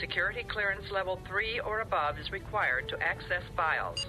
[0.00, 4.06] Security clearance level 3 or above is required to access files.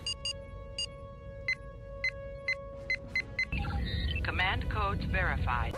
[4.23, 5.75] Command codes verified.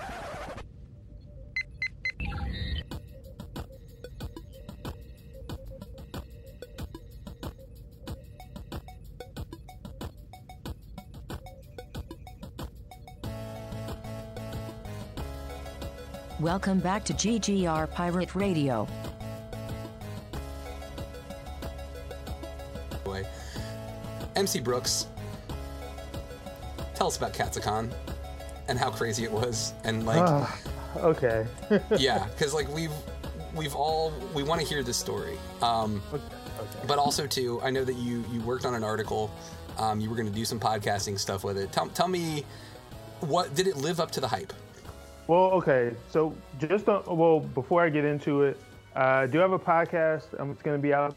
[16.40, 18.88] Welcome back to GGR Pirate Radio.
[24.44, 25.08] MC Brooks,
[26.96, 27.90] tell us about Katsucon
[28.68, 30.60] and how crazy it was, and like, Ah,
[30.98, 31.48] okay.
[31.98, 32.92] yeah, because like we've
[33.56, 36.22] we've all we want to hear this story, um, okay.
[36.86, 39.32] but also too, I know that you you worked on an article,
[39.78, 41.72] um, you were going to do some podcasting stuff with it.
[41.72, 42.44] Tell tell me,
[43.22, 44.52] what did it live up to the hype?
[45.28, 45.96] Well, okay.
[46.10, 48.60] So just on, well, before I get into it,
[48.94, 50.38] uh, I do have a podcast.
[50.38, 51.16] Um, it's going to be out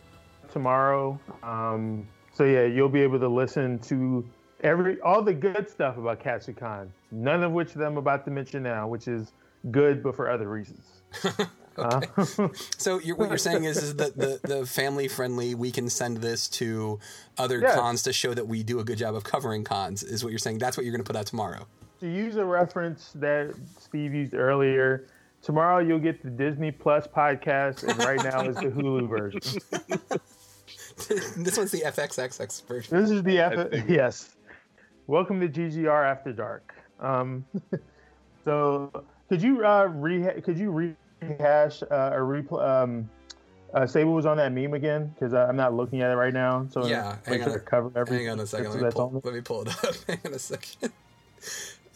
[0.52, 1.18] tomorrow.
[1.42, 2.06] Um,
[2.37, 4.25] so yeah, you'll be able to listen to
[4.61, 6.89] every all the good stuff about Katsucon.
[7.11, 9.33] None of which I'm about to mention now, which is
[9.70, 10.84] good, but for other reasons.
[11.79, 12.01] Uh,
[12.79, 16.17] So you're, what you're saying is, is that the, the family friendly, we can send
[16.23, 16.98] this to
[17.37, 17.75] other Yes.
[17.75, 20.03] cons to show that we do a good job of covering cons.
[20.03, 20.57] Is what you're saying?
[20.57, 21.67] That's what you're going to put out tomorrow.
[22.01, 25.05] to use a reference that Steve used earlier,
[25.42, 29.61] tomorrow you'll get the Disney Plus podcast, and right now is the Hulu version.
[31.36, 33.00] this one's the FXXX version.
[33.00, 34.34] This is the I F- think- yes.
[35.06, 36.75] Welcome to GGR After Dark.
[36.98, 37.45] Um,
[38.45, 38.91] so
[39.28, 43.08] could you uh, reha- could you rehash uh, or repl- um,
[43.75, 45.12] uh, say what was on that meme again?
[45.14, 46.67] Because I'm not looking at it right now.
[46.70, 47.58] So Yeah, hang sure on.
[47.58, 48.27] to cover everything.
[48.27, 48.73] Hang on a second.
[48.73, 49.95] Let me, pull, let me pull it up.
[50.08, 50.92] Hang on a second.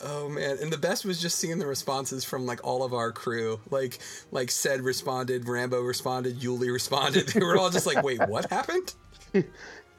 [0.02, 3.12] Oh man, and the best was just seeing the responses from like all of our
[3.12, 3.60] crew.
[3.70, 3.98] Like,
[4.32, 7.28] like said responded, Rambo responded, Yuli responded.
[7.34, 8.94] They were all just like, "Wait, what happened?"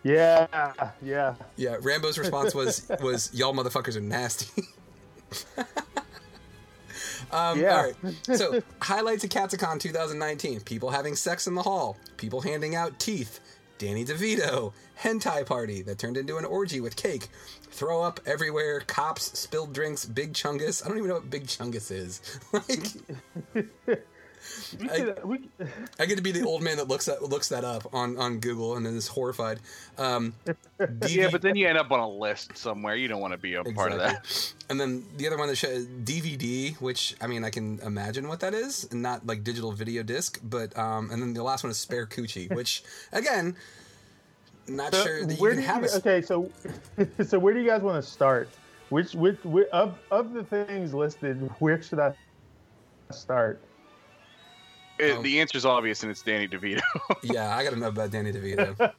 [0.04, 1.36] Yeah, yeah.
[1.58, 4.64] Yeah, Rambo's response was was y'all motherfuckers are nasty.
[7.32, 7.76] um, Yeah.
[7.76, 7.96] All right.
[8.36, 13.40] So highlights of Katsucon 2019: people having sex in the hall, people handing out teeth,
[13.82, 17.30] Danny DeVito, hentai party that turned into an orgy with cake,
[17.72, 20.86] throw up everywhere, cops, spilled drinks, Big Chungus.
[20.86, 22.22] I don't even know what Big Chungus is.
[22.54, 23.98] like,
[24.82, 25.14] I-
[26.00, 28.40] I get to be the old man that looks that looks that up on on
[28.40, 29.60] Google and is horrified.
[29.98, 30.34] Um,
[30.80, 32.96] DV Yeah, but then you end up on a list somewhere.
[32.96, 34.54] You don't want to be a part of that.
[34.70, 38.40] And then the other one that shows DVD, which I mean I can imagine what
[38.40, 41.72] that is, and not like digital video disc, but um, and then the last one
[41.72, 43.56] is spare coochie, which again,
[44.68, 45.98] not so sure that you can have you, a.
[45.98, 46.50] okay, so
[47.24, 48.50] so where do you guys want to start?
[48.90, 52.14] Which which, which of of the things listed, where should I
[53.12, 53.62] start?
[55.02, 56.82] It- Um, the answer's obvious, and it's Danny DeVito.
[57.24, 58.92] Yeah, I got to know about Danny DeVito.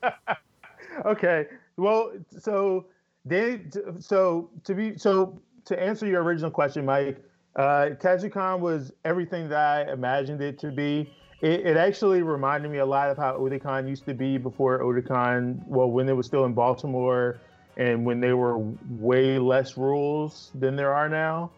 [1.07, 1.47] okay.
[1.77, 2.87] Well, so
[3.27, 3.61] Danny,
[3.99, 7.23] so to be so to answer your original question, Mike,
[7.57, 11.13] uh, Katsucon was everything that I imagined it to be.
[11.41, 15.67] It, it actually reminded me a lot of how Otakon used to be before Otakon.
[15.67, 17.41] Well, when it was still in Baltimore,
[17.77, 18.59] and when there were
[18.91, 21.51] way less rules than there are now.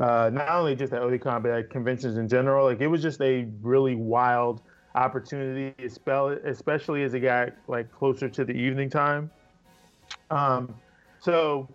[0.00, 2.64] Uh, not only just at Otakon, but at conventions in general.
[2.64, 4.62] Like it was just a really wild
[4.94, 9.30] opportunity, especially as it got like closer to the evening time.
[10.30, 10.74] Um,
[11.20, 11.68] so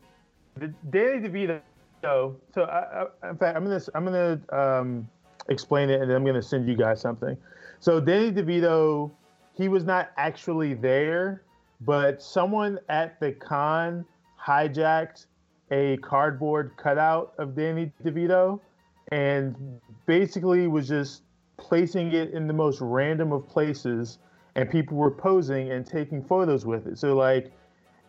[0.58, 1.62] the Danny DeVito.
[2.02, 5.08] So, so I, I, in fact, I'm gonna I'm gonna um,
[5.50, 7.38] explain it, and then I'm gonna send you guys something.
[7.80, 9.12] So Danny DeVito,
[9.53, 11.44] he was not actually there,
[11.81, 14.06] but someone at the con
[14.44, 15.28] hijacked
[15.72, 18.59] a cardboard cutout of Danny DeVito,
[19.12, 19.56] and
[20.06, 21.24] basically was just
[21.58, 24.20] placing it in the most random of places,
[24.56, 26.98] and people were posing and taking photos with it.
[26.98, 27.52] So like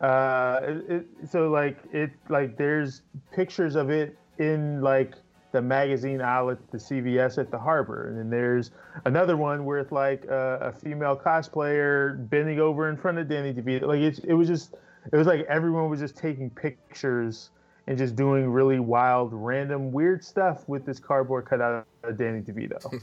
[0.00, 3.00] uh it, it, so like it like there's
[3.32, 5.14] pictures of it in like
[5.52, 8.72] the magazine outlet the cvs at the harbor and then there's
[9.06, 13.54] another one where it's like uh, a female cosplayer bending over in front of danny
[13.54, 14.74] devito like it's, it was just
[15.12, 17.50] it was like everyone was just taking pictures
[17.86, 23.02] and just doing really wild random weird stuff with this cardboard cutout of danny devito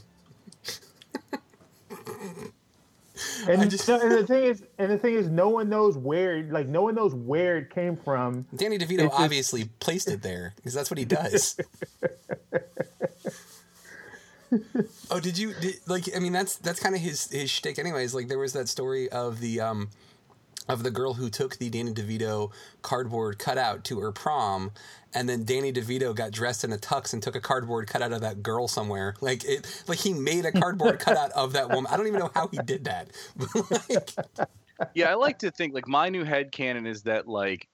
[3.46, 6.42] And, just- no, and the thing is, and the thing is, no one knows where,
[6.44, 8.44] like, no one knows where it came from.
[8.56, 11.56] Danny DeVito It's just- obviously placed it there because that's what he does.
[15.10, 16.04] oh, did you did, like?
[16.16, 18.14] I mean, that's that's kind of his his shtick, anyways.
[18.14, 19.90] Like there was that story of the um
[20.68, 22.50] of the girl who took the Danny DeVito
[22.82, 24.72] cardboard cutout to her prom,
[25.12, 28.22] and then Danny DeVito got dressed in a tux and took a cardboard cutout of
[28.22, 29.14] that girl somewhere.
[29.20, 31.92] Like it, like he made a cardboard cutout of that woman.
[31.92, 33.10] I don't even know how he did that.
[34.76, 37.68] Like, yeah, I like to think like my new head canon is that like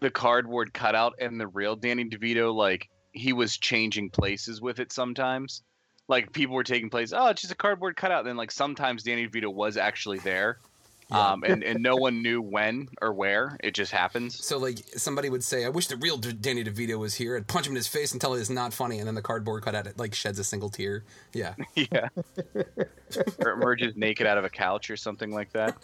[0.00, 4.92] the cardboard cutout and the real Danny DeVito like he was changing places with it
[4.92, 5.62] sometimes.
[6.08, 7.12] Like people were taking place.
[7.14, 8.24] Oh, it's just a cardboard cutout.
[8.24, 10.58] Then like sometimes Danny DeVito was actually there.
[11.10, 11.30] Yeah.
[11.30, 13.56] Um, and, and no one knew when or where.
[13.60, 14.44] It just happens.
[14.44, 17.66] so like somebody would say, "I wish the real Danny DeVito was here." I'd punch
[17.66, 19.86] him in his face and tell him it's not funny, and then the cardboard cutout
[19.86, 21.04] it like sheds a single tear.
[21.32, 21.54] Yeah.
[21.74, 22.08] Yeah.
[23.38, 25.76] or emerges naked out of a couch or something like that.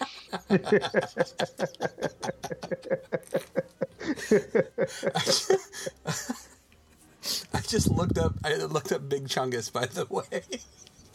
[7.55, 8.35] I just looked up.
[8.45, 10.43] I looked up Big Chungus, by the way.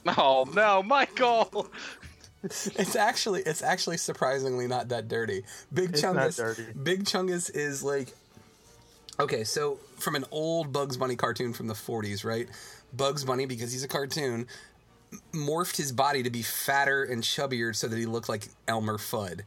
[0.07, 1.67] Oh no, Michael!
[2.43, 5.43] It's actually it's actually surprisingly not that dirty.
[5.73, 6.65] Big It's Chungus dirty.
[6.71, 8.13] Big Chungus is like
[9.19, 12.47] Okay, so from an old Bugs Bunny cartoon from the 40s, right?
[12.93, 14.47] Bugs Bunny because he's a cartoon
[15.33, 19.41] morphed his body to be fatter and chubbier so that he looked like Elmer Fudd.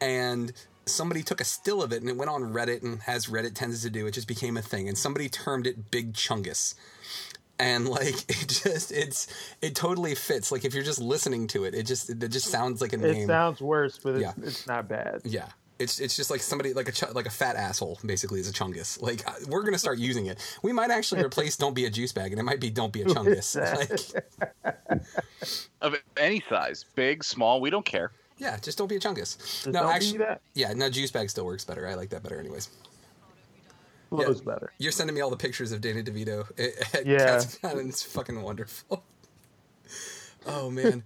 [0.00, 0.52] And
[0.86, 3.82] somebody took a still of it and it went on Reddit and as Reddit tends
[3.82, 6.74] to do, it just became a thing and somebody termed it Big Chungus
[7.58, 9.26] and like it just it's
[9.62, 10.50] it totally fits.
[10.52, 13.24] Like if you're just listening to it it just it just sounds like a name.
[13.24, 14.32] It sounds worse, but it's, Yeah.
[14.42, 15.20] it's not bad.
[15.24, 15.48] yeah.
[15.78, 18.52] It's it's just like somebody like a ch- like a fat asshole basically is a
[18.52, 19.00] chungus.
[19.00, 20.38] Like uh, we're gonna start using it.
[20.60, 23.02] We might actually replace don't be a juice bag and it might be don't be
[23.02, 23.54] a chungus.
[24.64, 24.74] Like
[25.80, 28.10] Of any size, big, small, we don't care.
[28.38, 29.36] yeah just don't be a chungus.
[29.38, 30.40] Just no actually that.
[30.54, 31.86] yeah no juice bag still works better.
[31.86, 32.68] I like that better anyways
[34.10, 34.32] Yeah.
[34.44, 34.72] better.
[34.78, 36.48] you're sending me all the pictures of danny devito
[36.94, 37.42] at Yeah.
[37.62, 39.02] And it's fucking wonderful
[40.46, 41.02] Oh man!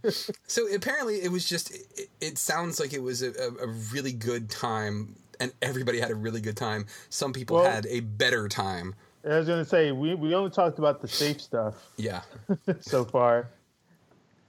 [0.46, 1.75] so apparently it was just.
[1.99, 6.10] It, it sounds like it was a, a, a really good time, and everybody had
[6.12, 6.87] a really good time.
[7.08, 8.94] Some people Well- had a better time.
[9.28, 12.20] I was gonna say we we only talked about the safe stuff Yeah,
[12.81, 13.49] so far.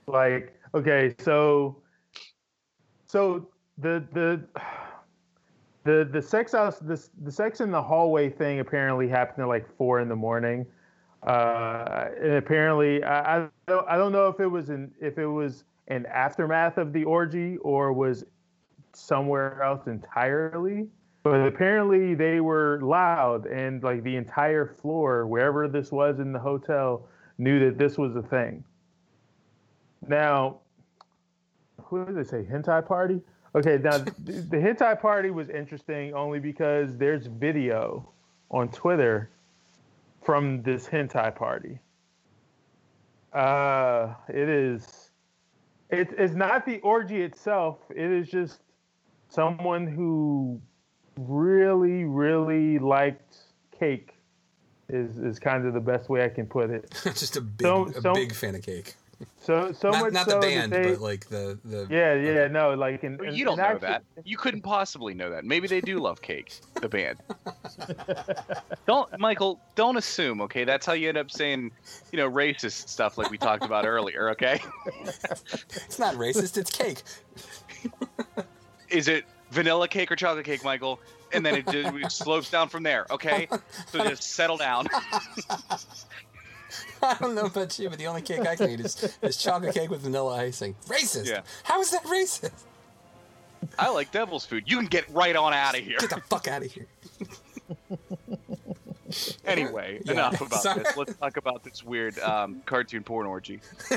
[0.06, 1.76] Like, okay, so
[3.08, 3.48] so
[3.78, 4.42] the the
[5.84, 9.66] the the sex house the the sex in the hallway thing apparently happened at like
[9.76, 10.66] four in the morning.
[11.22, 15.26] Uh, and apparently, I, I don't I don't know if it was an if it
[15.26, 18.24] was an aftermath of the orgy or was
[18.94, 20.88] somewhere else entirely.
[21.22, 26.38] But apparently they were loud and like the entire floor, wherever this was in the
[26.38, 27.08] hotel,
[27.38, 28.62] knew that this was a thing.
[30.06, 30.58] Now,
[31.82, 32.44] who did they say?
[32.44, 33.22] Hentai party?
[33.56, 38.08] Okay, now the, the hentai party was interesting only because there's video
[38.50, 39.30] on Twitter
[40.24, 41.78] from this hentai party.
[43.32, 45.10] Uh, it is.
[45.90, 47.78] It, it's not the orgy itself.
[47.94, 48.60] It is just
[49.28, 50.60] someone who
[51.16, 53.36] really, really liked
[53.78, 54.10] cake.
[54.88, 56.90] Is is kind of the best way I can put it.
[57.04, 58.94] just a big, So- a so- big fan of cake.
[59.40, 61.86] So so not much not so the band, they- but like the the.
[61.90, 64.02] yeah, yeah, no, like in, in- you don't in know actual- that.
[64.24, 65.44] You couldn't possibly know that.
[65.44, 67.18] Maybe they do love cake, the band.
[68.86, 69.60] don't, Michael.
[69.74, 70.40] Don't assume.
[70.42, 71.70] Okay, that's how you end up saying,
[72.12, 74.30] you know, racist stuff like we talked about earlier.
[74.30, 74.60] Okay,
[75.06, 76.56] It's not racist.
[76.56, 77.02] It's cake.
[78.88, 81.00] is it vanilla cake or chocolate cake, Michael?
[81.32, 83.06] And then it, just, it slopes down from there.
[83.10, 83.48] Okay,
[83.90, 84.86] so just settle down.
[87.10, 89.74] I don't know about you, but the only cake I can eat is, is chocolate
[89.74, 90.74] cake with vanilla icing.
[90.86, 91.26] Racist.
[91.28, 91.42] Yeah.
[91.64, 92.50] How is that racist?
[93.78, 94.64] I like devil's food.
[94.66, 95.98] You can get right on out of here.
[95.98, 96.86] Get the fuck out of here.
[99.44, 100.12] Anyway, Yeah.
[100.12, 100.82] enough about Sorry.
[100.82, 100.96] this.
[100.96, 103.60] Let's talk about this weird um, cartoon porn orgy.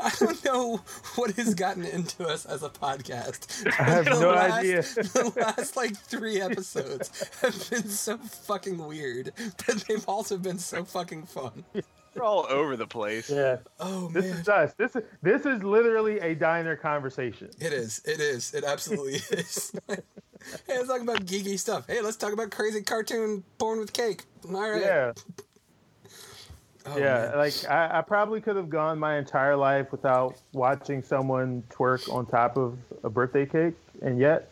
[0.04, 0.76] I don't know
[1.16, 3.66] what has gotten into us as a podcast.
[3.78, 4.82] I have The no last- idea.
[5.12, 9.32] The last like three episodes have been so fucking weird,
[9.66, 11.64] but they've also been so fucking fun.
[12.14, 13.30] We're all over the place.
[13.30, 14.72] Yeah, Oh this man, This is us.
[14.74, 17.50] This is this is literally a diner conversation.
[17.60, 18.00] it is.
[18.04, 18.52] It is.
[18.54, 19.72] It absolutely is.
[19.88, 19.98] hey,
[20.68, 21.86] let's talk about geeky stuff.
[21.86, 24.24] Hey, let's talk about crazy cartoon porn with cake.
[24.48, 24.80] All right.
[24.82, 25.12] Yeah,
[26.86, 27.28] Oh, yeah.
[27.28, 27.38] man.
[27.38, 32.26] Like I, I probably could have gone my entire life without watching someone twerk on
[32.26, 34.48] top of a birthday cake, and yet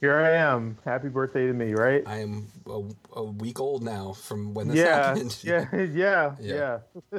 [0.00, 0.76] here I am.
[0.84, 2.02] Happy birthday to me, right?
[2.06, 2.82] I am a,
[3.14, 5.38] a week old now from when this Yeah, happened.
[5.42, 6.78] yeah, yeah, Yeah.
[7.12, 7.18] yeah.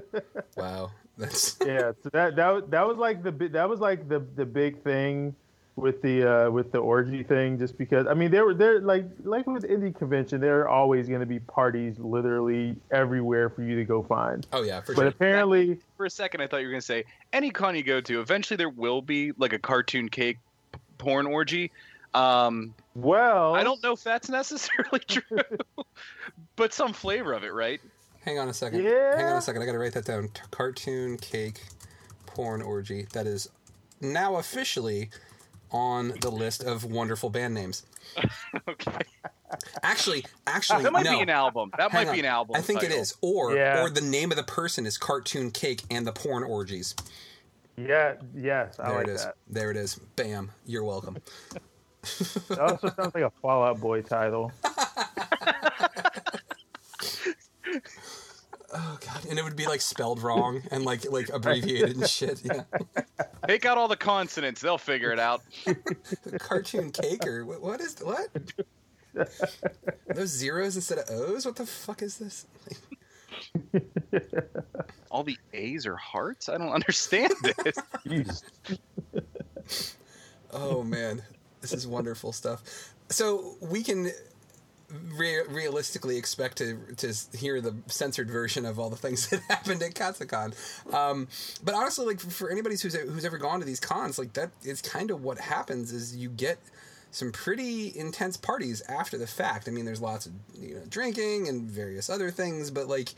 [0.58, 0.91] Wow.
[1.17, 4.46] That's yeah so that that was- that was like the that was like the the
[4.48, 5.36] big thing
[5.75, 9.06] with the uh, with the orgy thing, just because I mean they were there like
[9.24, 13.75] like with indie convention, there are always going to be parties literally everywhere for you
[13.75, 14.46] to go find.
[14.53, 15.08] Oh yeah, for But sure.
[15.10, 18.22] apparently, For a second, I thought you were gonna say any con you go to,
[18.22, 20.38] eventually there will be like a cartoon cake
[20.72, 21.72] p- porn orgy.
[22.13, 25.39] Um, well, I don't know if that's necessarily true,
[26.56, 27.82] but some flavor of it, right?
[28.24, 28.84] Hang on a second.
[28.84, 29.18] Yeah.
[29.18, 29.63] Hang on a second.
[29.63, 30.30] I gotta write that down.
[30.30, 31.62] T- cartoon cake
[32.27, 33.08] porn orgy.
[33.13, 33.50] That is
[34.00, 35.10] now officially
[35.74, 37.84] on the list of wonderful band names.
[38.70, 38.92] Okay,
[39.84, 41.18] Actually, actually, that might no.
[41.18, 41.72] be an album.
[41.77, 42.56] That Hang might be an album.
[42.56, 43.01] I think it title.
[43.01, 43.15] is.
[43.22, 43.82] Or Yeah.
[43.84, 46.96] or the name of the person is Cartoon Cake and the Porn Orgies.
[47.77, 49.24] yeah, yes, I There like it is.
[49.25, 49.36] that.
[49.48, 49.96] There it is.
[50.15, 50.51] Bam.
[50.65, 51.18] You're welcome.
[52.50, 54.51] that also sounds like a Fall Out Boy title.
[58.75, 59.25] Oh god.
[59.30, 62.42] And it would be like spelled wrong and like like abbreviated and shit.
[62.44, 62.63] Yeah.
[63.48, 65.42] Take out all the consonants; they'll figure it out.
[66.39, 67.46] Cartoon caker.
[67.46, 68.30] what, what is what?
[70.15, 71.46] Those zeros instead of O's?
[71.46, 72.48] What the fuck is this?
[75.12, 76.50] All the A's are hearts.
[76.50, 78.44] I don't understand this.
[80.51, 81.22] Oh man,
[81.62, 82.94] this is wonderful stuff.
[83.10, 84.12] So we can
[85.16, 89.82] re- realistically expect to to hear the censored version of all the things that happened
[89.82, 90.54] at Katsucon.
[90.94, 91.28] Um,
[91.64, 94.82] but honestly, like for anybody who's who's ever gone to these cons, like that is
[94.82, 95.92] kind of what happens.
[95.92, 96.60] Is you get
[97.12, 99.68] some pretty intense parties after the fact.
[99.68, 103.14] I mean, there's lots of you know drinking and various other things, but like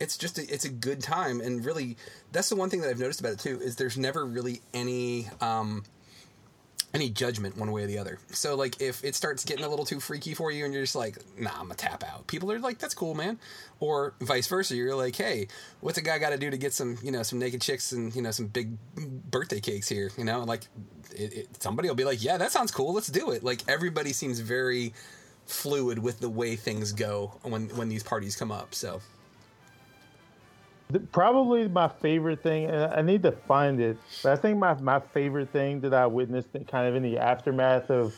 [0.00, 1.40] it's just a, it's a good time.
[1.40, 1.96] And really,
[2.32, 5.28] that's the one thing that I've noticed about it too is there's never really any.
[5.40, 5.84] Um,
[6.96, 8.18] any judgment one way or the other.
[8.30, 10.96] So like if it starts getting a little too freaky for you and you're just
[10.96, 12.26] like, nah, I'm gonna tap out.
[12.26, 13.38] People are like, that's cool, man.
[13.80, 14.74] Or vice versa.
[14.74, 15.48] You're like, hey,
[15.80, 18.14] what's a guy got to do to get some, you know, some naked chicks and
[18.16, 18.76] you know some big
[19.30, 20.10] birthday cakes here?
[20.16, 20.62] You know, like
[21.14, 22.94] it, it, somebody will be like, yeah, that sounds cool.
[22.94, 23.44] Let's do it.
[23.44, 24.94] Like everybody seems very
[25.44, 28.74] fluid with the way things go when when these parties come up.
[28.74, 29.02] So
[30.90, 34.74] The- Probably my favorite thing, and I need to find it, but I think my,
[34.74, 38.14] my favorite thing that I witnessed in kind of in the aftermath of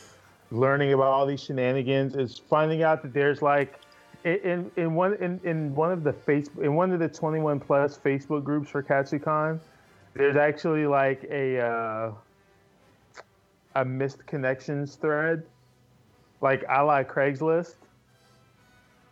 [0.51, 3.79] learning about all these shenanigans is finding out that there's like
[4.23, 7.97] in in, one in, in one of the face in one of the 21 plus
[7.97, 9.59] Facebook groups for Katsucon,
[10.13, 12.11] there's actually like a uh,
[13.75, 15.43] a missed connections thread,
[16.41, 17.75] like a la Craigslist,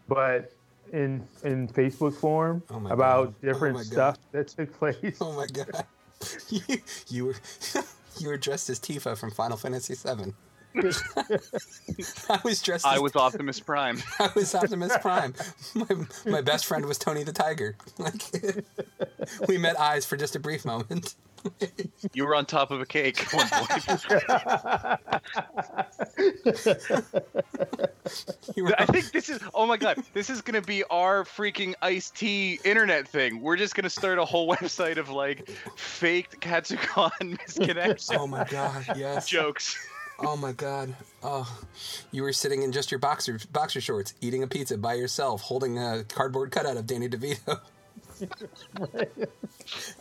[0.08, 0.52] but
[0.94, 3.36] in in Facebook form Oh about God.
[3.44, 3.92] Oh different my God.
[3.92, 5.18] stuff that took place.
[5.22, 5.86] oh my god,
[6.50, 6.62] you,
[7.10, 7.36] you were
[8.20, 10.34] you were dressed as Tifa from Final Fantasy VII.
[12.30, 12.86] I was dressed.
[12.86, 14.02] As I was Optimus Prime.
[14.20, 15.34] I was Optimus Prime.
[15.74, 15.88] My,
[16.26, 17.76] my best friend was Tony the Tiger.
[17.98, 18.22] Like,
[19.48, 21.16] we met eyes for just a brief moment.
[22.14, 23.26] You were on top of a cake
[28.08, 28.58] at one point.
[28.58, 29.40] You were, I think this is.
[29.54, 33.42] Oh my god, this is gonna be our freaking iced tea internet thing.
[33.42, 38.86] We're just gonna start a whole website of like faked Katsucon misconnection oh my god,
[38.96, 39.28] yes.
[39.28, 39.78] jokes.
[40.20, 40.96] Oh my god.
[41.22, 41.60] Oh,
[42.12, 45.78] you were sitting in just your boxer boxer shorts, eating a pizza by yourself, holding
[45.78, 47.60] a cardboard cutout of Danny DeVito.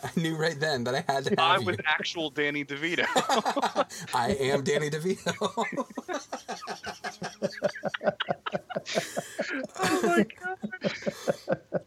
[0.02, 1.66] I knew right then that I had to I have you.
[1.66, 3.04] was actual Danny DeVito.
[4.14, 5.34] I am Danny DeVito.
[9.78, 11.82] oh my god.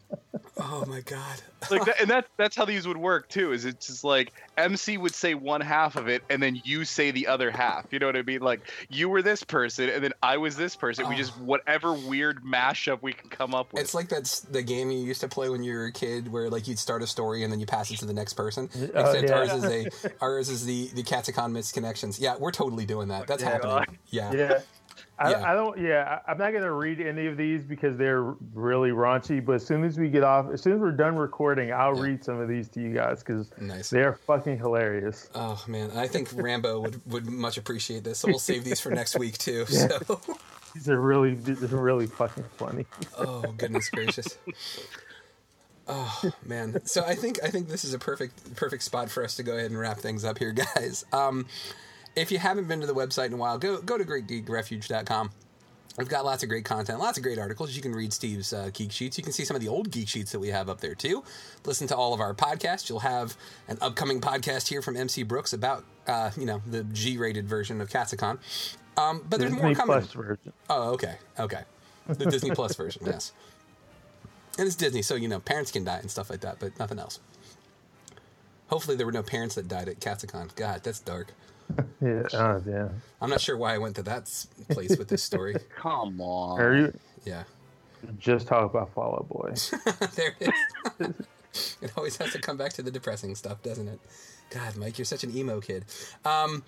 [0.60, 1.42] Oh my god.
[1.72, 3.52] Like that, and that's that's how these would work too.
[3.52, 7.12] Is it's just like MC would say one half of it, and then you say
[7.12, 7.86] the other half.
[7.92, 8.42] You know what I mean?
[8.42, 11.08] Like you were this person, and then I was this person.
[11.10, 13.82] We just whatever weird mashup we can come up with.
[13.84, 16.50] It's like that's the game you used to play when you were a kid, where
[16.50, 18.70] like you'd start a story and then you pass it to the next person.
[18.76, 19.36] Uh, oh, Except yeah.
[19.36, 22.20] ours is a ours is the the Katsucon misconnections.
[22.20, 23.24] Yeah, we're totally doing that.
[23.24, 23.50] Oh, that's Yeah.
[23.50, 23.98] happening.
[24.12, 24.32] Yeah.
[24.34, 24.60] Yeah.
[25.22, 25.52] I, Yeah.
[25.52, 25.78] I don't.
[25.80, 28.22] Yeah, I'm not gonna read any of these because they're
[28.54, 29.44] really raunchy.
[29.46, 32.04] But as soon as we get off, as soon as we're done recording, I'll Yeah.
[32.04, 33.90] read some of these to you guys because Nice.
[33.90, 35.30] they're fucking hilarious.
[35.36, 38.20] Oh man, I think Rambo would would much appreciate this.
[38.20, 39.66] So we'll save these for next week too.
[39.68, 40.22] So,
[40.76, 42.86] These are really, these are really fucking funny.
[43.18, 44.38] oh goodness gracious.
[45.92, 46.86] Oh man.
[46.86, 49.54] So I think I think this is a perfect perfect spot for us to go
[49.58, 51.04] ahead and wrap things up here, guys.
[51.12, 51.48] Um,
[52.16, 55.32] if you haven't been to the website in a while, go go to greatgeekrefuge.com.
[55.98, 57.76] We've got lots of great content, lots of great articles.
[57.76, 59.18] You can read Steve's uh, geek sheets.
[59.18, 61.24] You can see some of the old geek sheets that we have up there too.
[61.66, 62.88] Listen to all of our podcasts.
[62.88, 63.36] You'll have
[63.68, 67.90] an upcoming podcast here from MC Brooks about uh, you know the G-rated version of
[67.90, 68.40] Katsucon.
[68.98, 69.98] Um, but there's more coming.
[70.00, 70.54] Plus version.
[70.70, 71.64] Oh, okay, okay.
[72.08, 73.34] The Disney Plus version, yes.
[74.58, 77.00] And it's Disney, so you know parents can die and stuff like that, but nothing
[77.00, 77.20] else.
[78.70, 80.56] Hopefully, there were no parents that died at Katsucon.
[80.56, 81.34] God, that's dark.
[82.02, 82.24] Yeah.
[82.34, 83.02] Oh, damn.
[83.22, 84.24] I'm not sure why I went to that
[84.70, 85.56] place with this story.
[85.76, 86.60] Come on.
[86.60, 86.94] Are you
[87.26, 87.44] Yeah,
[88.18, 89.54] just talk about Fall Out Boy?
[90.16, 90.50] there it
[91.00, 91.14] is.
[91.82, 94.00] it always has to come back to the depressing stuff, doesn't it?
[94.50, 95.86] God, Mike, you're such an emo kid.
[96.24, 96.64] Um,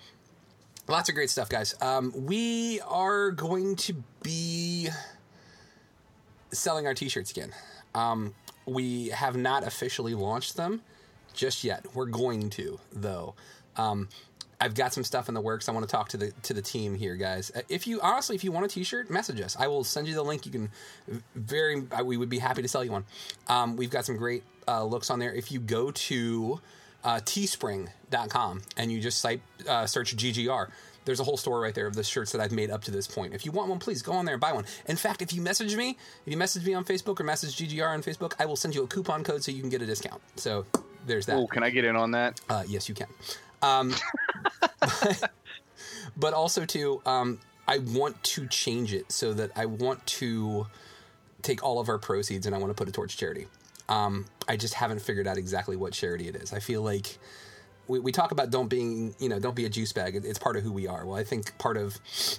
[0.86, 1.74] lots of great stuff, guys.
[1.80, 4.88] Um, we are going to be
[6.52, 7.52] selling our t-shirts again.
[7.94, 8.34] Um,
[8.66, 10.82] we have not officially launched them
[11.32, 11.86] just yet.
[11.94, 13.34] We're going to, though.
[13.76, 14.08] Um,
[14.62, 15.68] I've got some stuff in the works.
[15.68, 17.50] I want to talk to the to the team here, guys.
[17.54, 19.56] Uh, If you honestly, if you want a T-shirt, message us.
[19.58, 20.46] I will send you the link.
[20.46, 20.70] You can
[21.34, 21.82] very.
[21.90, 23.04] uh, We would be happy to sell you one.
[23.48, 25.34] Um, we've got some great uh, looks on there.
[25.34, 26.60] If you go to
[27.02, 30.68] uh, teespring.com and you just site, uh, search GGR,
[31.04, 33.08] there's a whole store right there of the shirts that I've made up to this
[33.08, 33.34] point.
[33.34, 34.64] If you want one, please go on there and buy one.
[34.86, 37.88] In fact, if you message me, if you message me on Facebook or message GGR
[37.88, 40.22] on Facebook, I will send you a coupon code so you can get a discount.
[40.36, 40.64] So
[41.04, 41.36] there's that.
[41.36, 42.40] Oh, can I get in on that?
[42.48, 43.08] Uh, yes, you can.
[43.62, 43.94] Um,
[46.16, 50.66] but also too, um, I want to change it so that I want to
[51.42, 53.46] take all of our proceeds and I want to put it towards charity.
[53.88, 56.52] Um, I just haven't figured out exactly what charity it is.
[56.52, 57.18] I feel like
[57.88, 60.14] we, we talk about don't being, you know, don't be a juice bag.
[60.14, 61.04] It's part of who we are.
[61.04, 61.98] Well, I think part of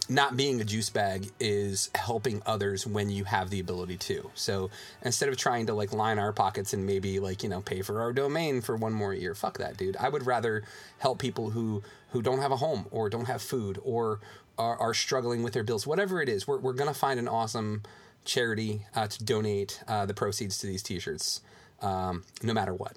[0.10, 4.32] not being a juice bag is helping others when you have the ability to.
[4.36, 4.70] So
[5.02, 8.02] instead of trying to like line our pockets and maybe like, you know, pay for
[8.02, 9.98] our domain for one more year, fuck that, dude.
[9.98, 10.64] I would rather
[11.00, 14.20] help people who, who don't have a home or don't have food or
[14.58, 16.48] are, are struggling with their bills, whatever it is.
[16.48, 17.84] We're, we're to find an awesome
[18.24, 21.42] charity uh, to donate uh, the proceeds to these t-shirts
[21.82, 22.96] um, no matter what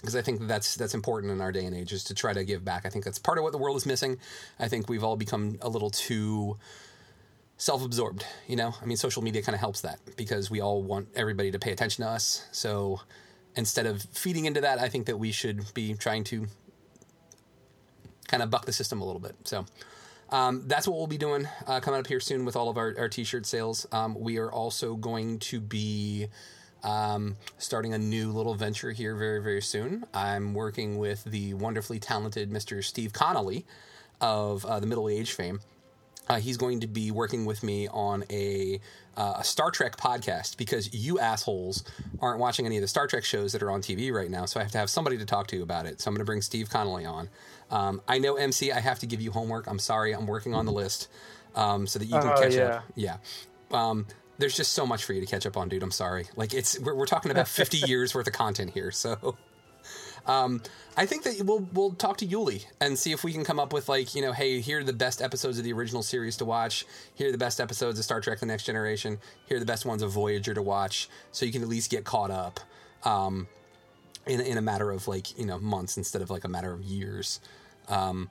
[0.00, 2.44] because I think that's that's important in our day and age is to try to
[2.44, 2.86] give back.
[2.86, 4.18] I think that's part of what the world is missing.
[4.58, 6.56] I think we've all become a little too
[7.56, 8.24] self-absorbed.
[8.46, 11.50] You know, I mean, social media kind of helps that because we all want everybody
[11.50, 12.46] to pay attention to us.
[12.52, 13.00] So
[13.56, 16.46] instead of feeding into that, I think that we should be trying to
[18.28, 19.36] kind of buck the system a little bit.
[19.44, 19.66] So.
[20.32, 22.94] Um, that's what we'll be doing uh, coming up here soon with all of our,
[22.96, 23.84] our t-shirt sales.
[23.90, 26.28] Um, we are also going to be
[26.82, 30.04] um, starting a new little venture here very, very soon.
[30.14, 32.82] I'm working with the wonderfully talented Mr.
[32.84, 33.66] Steve Connolly
[34.20, 35.60] of uh, the Middle Age fame.
[36.28, 38.78] Uh, he's going to be working with me on a,
[39.16, 41.82] uh, a Star Trek podcast because you assholes
[42.20, 44.44] aren't watching any of the Star Trek shows that are on TV right now.
[44.44, 46.00] So I have to have somebody to talk to about it.
[46.00, 47.28] So I'm going to bring Steve Connolly on.
[47.72, 49.66] Um, I know MC, I have to give you homework.
[49.66, 51.08] I'm sorry, I'm working on the list
[51.56, 52.62] um, so that you can Oh, catch yeah.
[52.64, 52.84] up.
[52.94, 53.16] Yeah.
[53.72, 54.06] Um,
[54.40, 55.82] there's just so much for you to catch up on, dude.
[55.82, 56.26] I'm sorry.
[56.36, 58.90] Like it's we're, we're talking about 50 years worth of content here.
[58.90, 59.36] So
[60.26, 60.62] um,
[60.96, 63.72] I think that we'll we'll talk to Yuli and see if we can come up
[63.72, 66.44] with like you know, hey, here are the best episodes of the original series to
[66.44, 66.86] watch.
[67.14, 69.18] Here are the best episodes of Star Trek: The Next Generation.
[69.46, 72.04] Here are the best ones of Voyager to watch, so you can at least get
[72.04, 72.60] caught up.
[73.04, 73.46] Um,
[74.26, 76.82] in, in a matter of like you know months instead of like a matter of
[76.82, 77.40] years.
[77.88, 78.30] Um,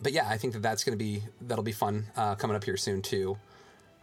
[0.00, 2.64] but yeah, I think that that's going to be that'll be fun uh, coming up
[2.64, 3.36] here soon too.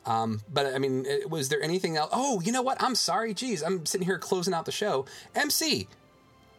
[0.06, 2.10] Um, but I mean, was there anything else?
[2.14, 2.82] Oh, you know what?
[2.82, 3.34] I'm sorry.
[3.34, 5.06] Geez, I'm sitting here closing out the show.
[5.36, 5.88] MC,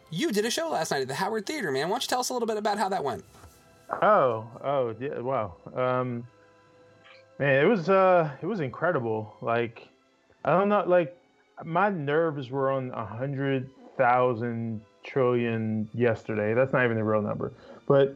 [0.09, 1.89] you did a show last night at the Howard Theater, man.
[1.89, 3.23] Why don't you tell us a little bit about how that went?
[4.01, 5.55] Oh, oh, yeah, wow.
[5.75, 6.25] Um,
[7.39, 9.35] man, it was uh, it was incredible.
[9.41, 9.87] Like,
[10.45, 11.17] I don't know, like
[11.63, 16.53] my nerves were on a hundred thousand trillion yesterday.
[16.53, 17.51] That's not even the real number,
[17.87, 18.15] but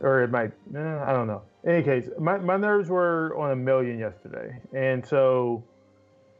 [0.00, 0.52] or it might.
[0.74, 1.42] Eh, I don't know.
[1.66, 5.64] Any case, my my nerves were on a million yesterday, and so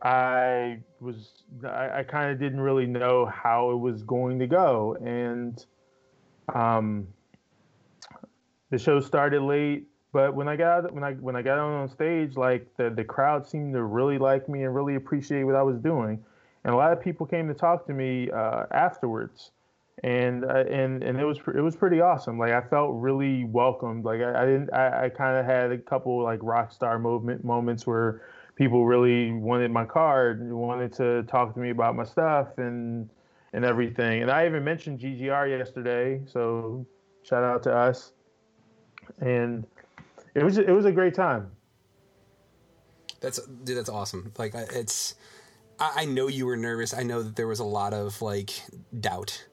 [0.03, 4.97] I was I, I kind of didn't really know how it was going to go,
[5.03, 5.65] and
[6.55, 7.09] um
[8.71, 9.87] the show started late.
[10.13, 13.03] But when i got when i when i got on on stage like the the
[13.03, 16.23] crowd seemed to really like me and really appreciate what i was doing.
[16.65, 19.51] And a lot of people came to talk to me uh, afterwards
[20.03, 24.05] and uh, and and it was it was pretty awesome like i felt really welcomed
[24.05, 27.45] like i, I didn't i, I kind of had a couple like rock star movement
[27.45, 28.23] moments where
[28.57, 33.09] people really wanted my card and wanted to talk to me about my stuff and
[33.53, 36.85] and everything and i even mentioned ggr yesterday so
[37.23, 38.13] shout out to us
[39.21, 39.65] and
[40.35, 41.51] it was it was a great time.
[43.21, 43.77] That's dude.
[43.77, 44.33] That's awesome.
[44.37, 45.15] Like it's.
[45.81, 46.95] I know you were nervous.
[46.95, 48.51] I know that there was a lot of like
[49.01, 49.45] doubt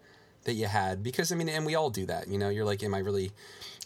[0.43, 2.27] that you had because I mean, and we all do that.
[2.27, 3.32] You know, you're like, am I really?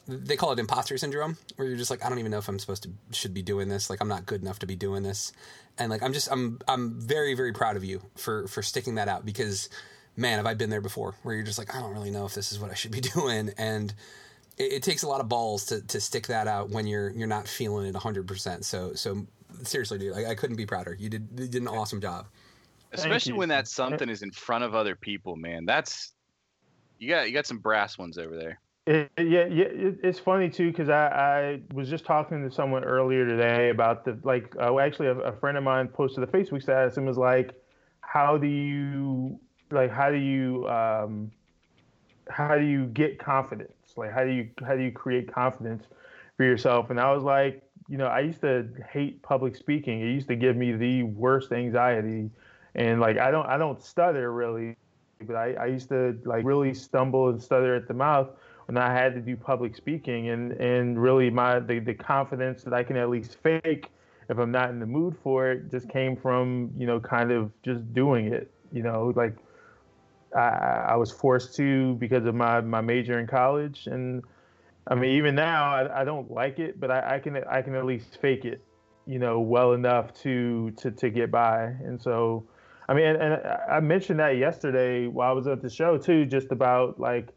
[0.07, 2.59] They call it imposter syndrome, where you're just like, I don't even know if I'm
[2.59, 3.89] supposed to should be doing this.
[3.89, 5.31] Like, I'm not good enough to be doing this,
[5.77, 9.07] and like, I'm just, I'm, I'm very, very proud of you for for sticking that
[9.07, 9.69] out because,
[10.15, 12.35] man, have I been there before, where you're just like, I don't really know if
[12.35, 13.93] this is what I should be doing, and
[14.57, 17.27] it, it takes a lot of balls to, to stick that out when you're you're
[17.27, 18.63] not feeling it 100%.
[18.63, 19.25] So so
[19.63, 20.95] seriously, dude, I, I couldn't be prouder.
[20.97, 22.27] You did you did an awesome job.
[22.91, 23.37] Especially you.
[23.37, 25.65] when that something is in front of other people, man.
[25.65, 26.13] That's
[26.99, 28.59] you got you got some brass ones over there.
[28.87, 32.83] It, yeah, yeah, it, it's funny too because I, I was just talking to someone
[32.83, 34.55] earlier today about the like.
[34.59, 37.59] Uh, actually, a, a friend of mine posted a Facebook status and was like,
[38.01, 39.39] "How do you
[39.71, 39.91] like?
[39.91, 41.31] How do you um,
[42.29, 43.71] how do you get confidence?
[43.97, 45.85] Like, how do you how do you create confidence
[46.37, 50.01] for yourself?" And I was like, you know, I used to hate public speaking.
[50.01, 52.29] It used to give me the worst anxiety,
[52.75, 54.75] and like I don't I don't stutter really,
[55.21, 58.29] but I, I used to like really stumble and stutter at the mouth
[58.67, 62.73] when I had to do public speaking and and really my the, the confidence that
[62.73, 63.89] I can at least fake
[64.29, 67.51] if I'm not in the mood for it just came from you know kind of
[67.61, 69.35] just doing it you know like
[70.35, 73.87] I, I was forced to because of my my major in college.
[73.87, 74.23] And
[74.87, 77.75] I mean even now I, I don't like it but I, I can I can
[77.75, 78.61] at least fake it
[79.07, 81.63] you know well enough to to to get by.
[81.63, 82.45] And so
[82.87, 86.25] I mean and, and I mentioned that yesterday while I was at the show too
[86.25, 87.29] just about like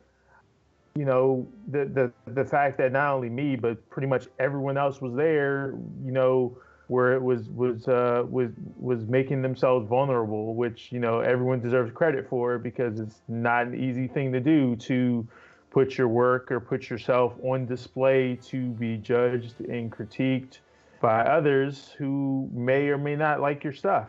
[0.94, 5.00] you know the the the fact that not only me but pretty much everyone else
[5.00, 6.56] was there you know
[6.88, 11.92] where it was was uh, was was making themselves vulnerable which you know everyone deserves
[11.92, 15.26] credit for because it's not an easy thing to do to
[15.70, 20.58] put your work or put yourself on display to be judged and critiqued
[21.00, 24.08] by others who may or may not like your stuff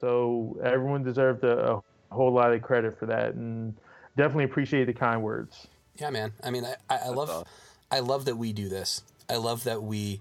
[0.00, 1.82] so everyone deserved a, a
[2.14, 3.74] whole lot of credit for that and
[4.16, 5.66] definitely appreciate the kind words
[5.98, 6.32] Yeah, man.
[6.42, 7.46] I mean, I, I, I love,
[7.90, 9.02] I love that we do this.
[9.28, 10.20] I love that we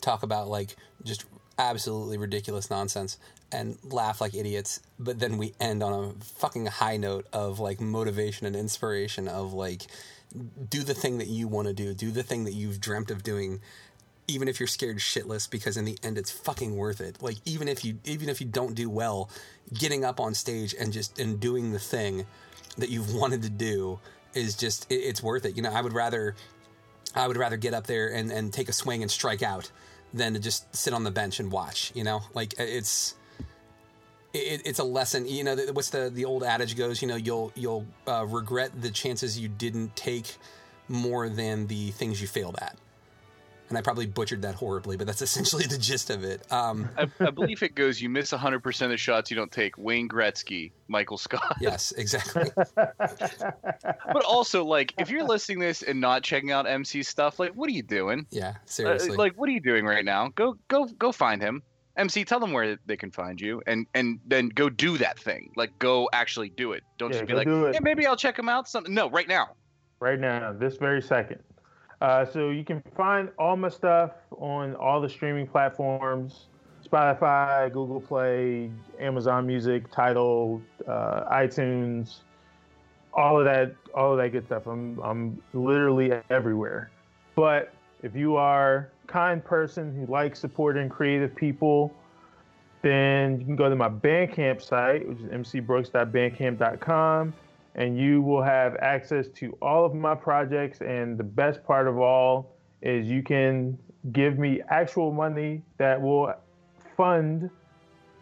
[0.00, 1.24] talk about like just
[1.58, 3.18] absolutely ridiculous nonsense
[3.50, 7.80] and laugh like idiots, but then we end on a fucking high note of like
[7.80, 9.82] motivation and inspiration of like
[10.70, 13.22] do the thing that you want to do, do the thing that you've dreamt of
[13.22, 13.60] doing.
[14.28, 17.20] Even if you're scared shitless, because in the end it's fucking worth it.
[17.22, 19.30] Like even if you even if you don't do well,
[19.74, 22.26] getting up on stage and just and doing the thing
[22.78, 23.98] that you've wanted to do
[24.34, 25.56] is just it, it's worth it.
[25.56, 26.34] You know, I would rather
[27.14, 29.70] I would rather get up there and, and take a swing and strike out
[30.14, 31.92] than to just sit on the bench and watch.
[31.94, 33.14] You know, like it's
[34.32, 35.26] it, it's a lesson.
[35.28, 37.02] You know, what's the the old adage goes?
[37.02, 40.36] You know, you'll you'll uh, regret the chances you didn't take
[40.88, 42.76] more than the things you failed at.
[43.72, 46.42] And I probably butchered that horribly, but that's essentially the gist of it.
[46.52, 49.50] Um, I, I believe it goes: you miss 100 percent of the shots you don't
[49.50, 49.78] take.
[49.78, 51.56] Wayne Gretzky, Michael Scott.
[51.60, 52.50] yes, exactly.
[52.76, 57.52] but also, like, if you're listening to this and not checking out MC stuff, like,
[57.52, 58.26] what are you doing?
[58.30, 59.16] Yeah, Uh, seriously.
[59.16, 60.28] like, what are you doing right now?
[60.34, 61.62] Go, go, go find him.
[61.96, 65.50] MC, tell them where they can find you, and and then go do that thing.
[65.56, 66.82] Like, go actually do it.
[66.98, 67.74] Don't Yeah, just be like, do it.
[67.74, 68.68] yeah, maybe I'll check him out.
[68.68, 68.94] Something.
[68.94, 69.48] No, right now.
[70.00, 71.40] right now, this very second.
[72.02, 76.46] Uh, so you can find all my stuff on all the streaming platforms:
[76.84, 82.22] Spotify, Google Play, Amazon Music, Tidal, uh, iTunes,
[83.14, 84.66] all of that, all of that good stuff.
[84.66, 86.90] I'm I'm literally everywhere.
[87.36, 91.94] But if you are a kind person who likes supporting creative people,
[92.82, 97.32] then you can go to my Bandcamp site, which is mcbrooks.bandcamp.com,
[97.74, 100.80] and you will have access to all of my projects.
[100.80, 103.78] And the best part of all is you can
[104.12, 106.34] give me actual money that will
[106.96, 107.48] fund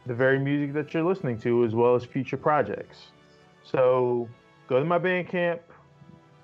[0.07, 3.09] the very music that you're listening to, as well as future projects.
[3.63, 4.29] So
[4.69, 5.61] go to my Bandcamp,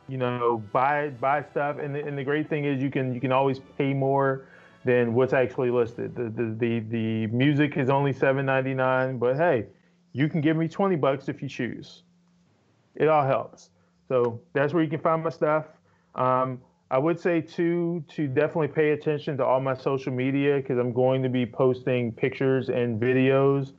[0.08, 3.20] you know, buy buy stuff, and the, and the great thing is you can you
[3.20, 4.46] can always pay more
[4.84, 6.14] than what's actually listed.
[6.14, 9.66] The the the, the music is only seven ninety nine, but hey,
[10.12, 12.04] you can give me twenty bucks if you choose.
[12.96, 13.70] It all helps.
[14.08, 15.66] So that's where you can find my stuff.
[16.14, 20.78] Um, I would say too to definitely pay attention to all my social media because
[20.78, 23.72] I'm going to be posting pictures and videos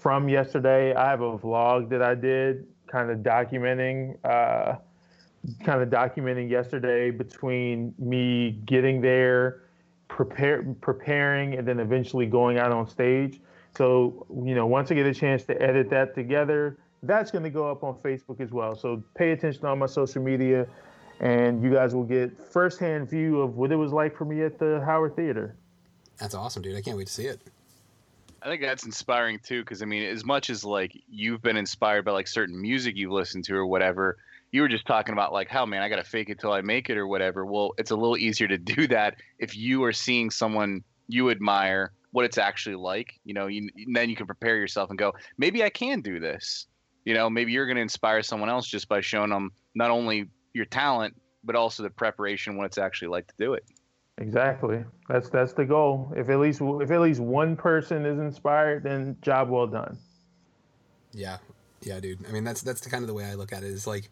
[0.00, 0.94] from yesterday.
[0.94, 4.16] I have a vlog that I did, kind of documenting.
[4.24, 4.76] Uh,
[5.64, 9.62] kind of documenting yesterday between me getting there,
[10.08, 13.40] prepare, preparing, and then eventually going out on stage.
[13.76, 17.50] So, you know, once I get a chance to edit that together, that's going to
[17.50, 18.74] go up on Facebook as well.
[18.76, 20.66] So pay attention on my social media,
[21.20, 24.58] and you guys will get firsthand view of what it was like for me at
[24.58, 25.56] the Howard Theater.
[26.18, 26.76] That's awesome, dude.
[26.76, 27.40] I can't wait to see it.
[28.42, 32.04] I think that's inspiring too, because I mean, as much as like you've been inspired
[32.04, 34.18] by like certain music you've listened to or whatever,
[34.52, 36.90] you were just talking about like how man, I gotta fake it till I make
[36.90, 37.46] it or whatever.
[37.46, 41.92] Well, it's a little easier to do that if you are seeing someone you admire,
[42.12, 43.18] what it's actually like.
[43.24, 46.66] You know, you, then you can prepare yourself and go, maybe I can do this.
[47.04, 50.66] You know, maybe you're gonna inspire someone else just by showing them not only your
[50.66, 51.14] talent
[51.44, 53.64] but also the preparation what it's actually like to do it.
[54.18, 54.84] Exactly.
[55.08, 56.12] That's that's the goal.
[56.16, 59.98] If at least if at least one person is inspired, then job well done.
[61.12, 61.38] Yeah,
[61.82, 62.26] yeah, dude.
[62.28, 63.70] I mean, that's that's the kind of the way I look at it.
[63.70, 64.10] Is like,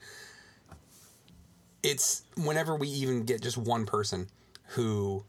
[1.82, 4.28] it's whenever we even get just one person
[4.68, 5.24] who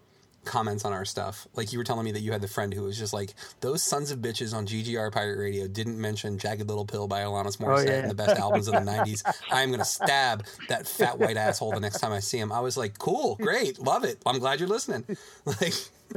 [0.45, 1.47] comments on our stuff.
[1.55, 3.83] Like you were telling me that you had the friend who was just like, those
[3.83, 7.87] sons of bitches on GGR Pirate Radio didn't mention Jagged Little Pill by Alanis Morissette
[7.87, 7.99] yeah.
[7.99, 9.23] and the best albums of the 90s.
[9.51, 12.51] I'm going to stab that fat white asshole the next time I see him.
[12.51, 14.21] I was like, cool, great, love it.
[14.25, 15.05] I'm glad you're listening.
[15.45, 15.73] Like,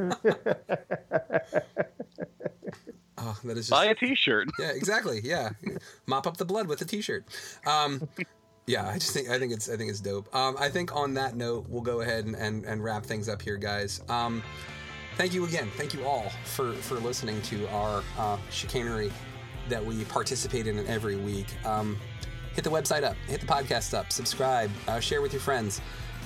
[3.19, 3.71] oh, that is just.
[3.71, 4.49] Buy a T-shirt.
[4.59, 5.21] Yeah, exactly.
[5.23, 5.51] Yeah,
[6.07, 7.25] mop up the blood with a t-shirt.
[7.67, 8.09] Um,
[8.67, 10.35] yeah, I just think I think it's I think it's dope.
[10.35, 13.41] Um, I think on that note, we'll go ahead and, and, and wrap things up
[13.41, 14.01] here, guys.
[14.09, 14.43] Um,
[15.17, 15.71] thank you again.
[15.77, 19.13] Thank you all for for listening to our uh, chicanery
[19.69, 21.47] that we participate in every week.
[21.65, 21.97] Um,
[22.55, 25.81] hit the website up, hit the podcast up, subscribe, uh, share with your friends.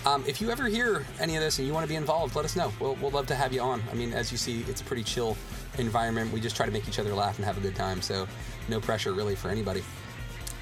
[0.07, 2.47] Um, if you ever hear any of this and you want to be involved, let
[2.47, 2.73] us know.
[2.81, 3.83] We'll, we'll love to have you on.
[3.91, 5.37] I mean, as you see, it's a pretty chill
[5.77, 6.33] environment.
[6.33, 8.01] We just try to make each other laugh and have a good time.
[8.01, 8.27] So,
[8.71, 9.83] no pressure really for anybody.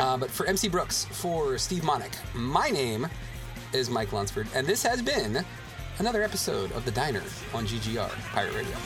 [0.00, 3.08] Uh, but for MC Brooks, for Steve Monick, my name
[3.72, 5.44] is Mike Lunsford, and this has been
[5.98, 8.76] another episode of The Diner on GGR Pirate Radio.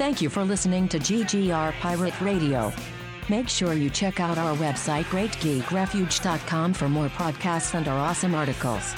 [0.00, 2.72] Thank you for listening to GGR Pirate Radio.
[3.28, 8.94] Make sure you check out our website, greatgeekrefuge.com, for more podcasts and our awesome articles.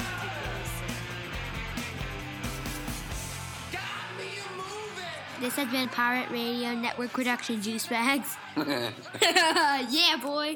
[5.41, 8.37] This has been Pirate Radio Network Production Juice Bags.
[8.55, 10.55] yeah, boy.